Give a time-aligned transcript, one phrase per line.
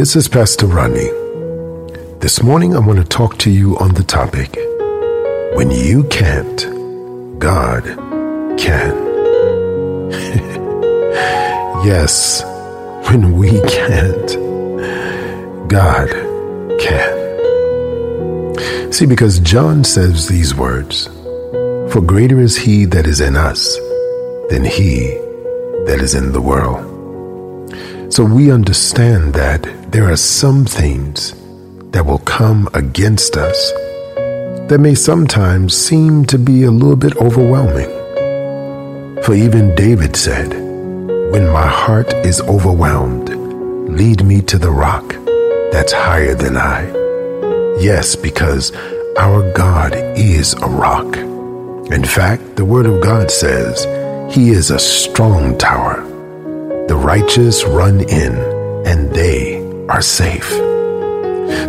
[0.00, 1.10] This is Pastor Rodney.
[2.20, 4.56] This morning I want to talk to you on the topic
[5.54, 7.84] When you can't, God
[8.56, 8.96] can.
[11.84, 12.42] yes,
[13.10, 14.28] when we can't,
[15.68, 16.08] God
[16.80, 17.18] can.
[18.94, 21.08] See, because John says these words
[21.92, 23.76] For greater is he that is in us
[24.48, 25.08] than he
[25.84, 26.89] that is in the world.
[28.10, 31.32] So we understand that there are some things
[31.92, 33.70] that will come against us
[34.68, 37.88] that may sometimes seem to be a little bit overwhelming.
[39.22, 40.50] For even David said,
[41.30, 43.28] When my heart is overwhelmed,
[43.88, 45.14] lead me to the rock
[45.70, 46.86] that's higher than I.
[47.78, 48.72] Yes, because
[49.18, 51.16] our God is a rock.
[51.16, 53.84] In fact, the Word of God says,
[54.34, 56.09] He is a strong tower
[56.90, 58.34] the righteous run in
[58.84, 60.50] and they are safe.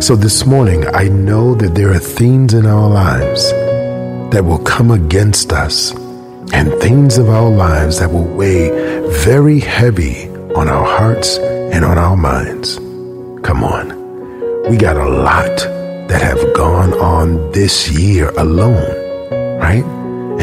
[0.02, 3.48] So this morning, I know that there are things in our lives
[4.32, 5.92] that will come against us
[6.52, 8.68] and things of our lives that will weigh
[9.22, 12.78] very heavy on our hearts and on our minds.
[13.46, 13.90] Come on.
[14.68, 15.56] We got a lot
[16.08, 18.90] that have gone on this year alone,
[19.60, 19.84] right?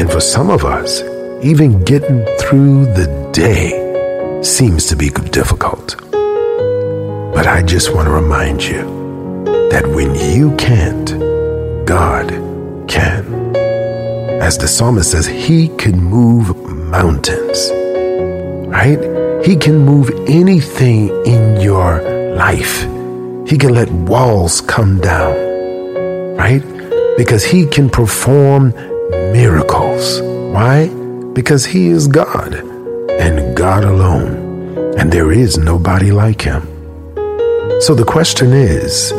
[0.00, 1.02] And for some of us,
[1.44, 3.79] even getting through the day
[4.42, 5.96] seems to be difficult.
[6.10, 8.82] But I just want to remind you
[9.70, 11.08] that when you can't,
[11.86, 12.28] God
[12.88, 13.54] can.
[14.40, 17.70] As the psalmist says, He can move mountains,
[18.66, 18.98] right?
[19.44, 22.00] He can move anything in your
[22.34, 22.82] life.
[23.46, 25.34] He can let walls come down,
[26.36, 26.62] right?
[27.18, 28.70] Because He can perform
[29.32, 30.22] miracles.
[30.22, 30.88] Why?
[31.34, 32.69] Because He is God
[33.20, 36.62] and God alone, and there is nobody like him.
[37.82, 39.12] So the question is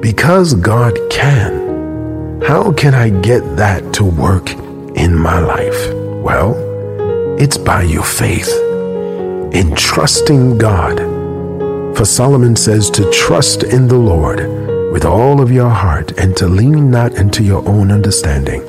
[0.00, 4.52] because God can, how can I get that to work
[4.96, 5.92] in my life?
[6.22, 6.54] Well,
[7.36, 8.52] it's by your faith
[9.52, 10.98] in trusting God.
[11.96, 16.46] For Solomon says to trust in the Lord with all of your heart and to
[16.46, 18.62] lean not into your own understanding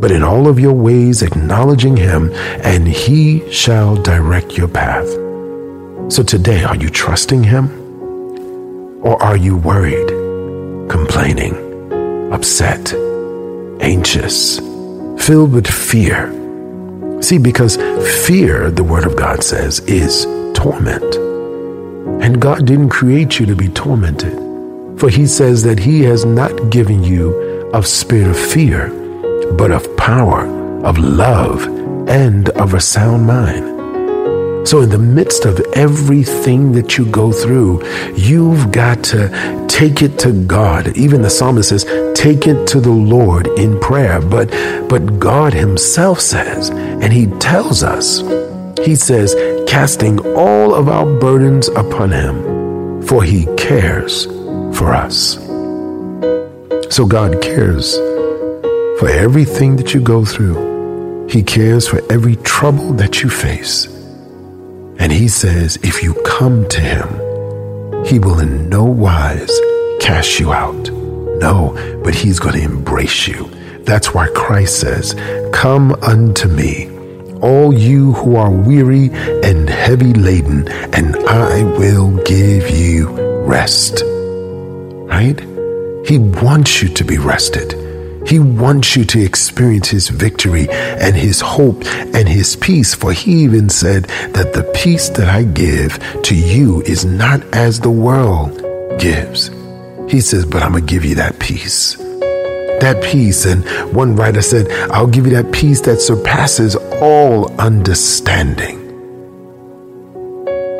[0.00, 2.30] but in all of your ways acknowledging him,
[2.62, 5.08] and he shall direct your path.
[6.10, 7.68] So today, are you trusting him?
[9.02, 10.08] Or are you worried,
[10.88, 12.94] complaining, upset,
[13.80, 14.58] anxious,
[15.24, 16.32] filled with fear?
[17.20, 17.76] See, because
[18.26, 21.14] fear, the Word of God says, is torment.
[22.22, 24.34] And God didn't create you to be tormented.
[24.98, 28.88] For He says that He has not given you a spirit of fear,
[29.56, 30.46] but of power,
[30.84, 31.66] of love,
[32.08, 33.78] and of a sound mind.
[34.68, 37.82] So, in the midst of everything that you go through,
[38.14, 40.94] you've got to take it to God.
[40.96, 44.20] Even the psalmist says, take it to the Lord in prayer.
[44.20, 44.50] But,
[44.88, 48.20] but God Himself says, and He tells us,
[48.84, 49.34] He says,
[49.66, 54.26] casting all of our burdens upon Him, for He cares
[54.76, 55.36] for us.
[56.94, 57.96] So, God cares
[58.98, 61.26] for everything that you go through.
[61.28, 63.86] He cares for every trouble that you face.
[64.98, 69.52] And he says, if you come to him, he will in no wise
[70.00, 70.90] cast you out.
[70.90, 73.48] No, but he's going to embrace you.
[73.84, 75.14] That's why Christ says,
[75.52, 76.90] Come unto me,
[77.40, 79.10] all you who are weary
[79.44, 83.08] and heavy laden, and I will give you
[83.44, 84.02] rest.
[84.04, 85.38] Right?
[86.06, 87.77] He wants you to be rested.
[88.28, 92.94] He wants you to experience His victory and His hope and His peace.
[92.94, 97.80] For He even said that the peace that I give to you is not as
[97.80, 98.58] the world
[99.00, 99.48] gives.
[100.10, 101.96] He says, but I'm going to give you that peace.
[102.80, 103.46] That peace.
[103.46, 108.76] And one writer said, I'll give you that peace that surpasses all understanding.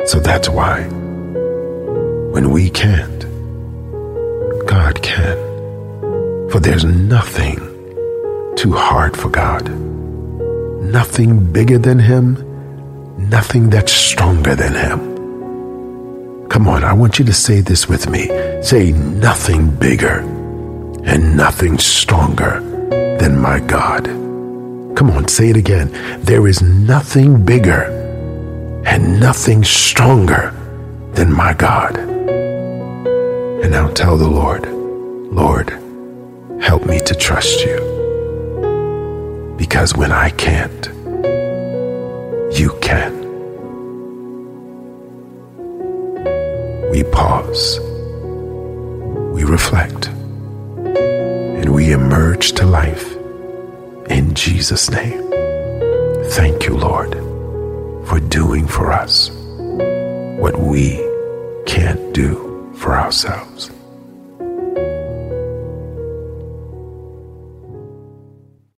[0.05, 0.83] So that's why
[2.31, 3.21] when we can't,
[4.67, 5.48] God can.
[6.51, 7.57] For there's nothing
[8.55, 9.69] too hard for God.
[10.81, 12.35] Nothing bigger than Him,
[13.29, 16.49] nothing that's stronger than Him.
[16.49, 18.27] Come on, I want you to say this with me.
[18.63, 20.21] Say, nothing bigger
[21.05, 22.59] and nothing stronger
[23.19, 24.05] than my God.
[24.97, 25.91] Come on, say it again.
[26.23, 27.83] There is nothing bigger
[28.87, 30.51] and nothing stronger
[31.13, 31.95] than my God.
[31.97, 34.67] And now tell the Lord,
[35.31, 35.79] Lord,
[36.61, 37.77] Help me to trust you.
[39.57, 40.87] Because when I can't,
[42.57, 43.17] you can.
[46.91, 47.79] We pause
[49.39, 53.15] we reflect, and we emerge to life
[54.09, 55.23] in Jesus' name.
[56.31, 57.13] Thank you, Lord,
[58.05, 60.97] for doing for us what we
[61.65, 63.71] can't do for ourselves.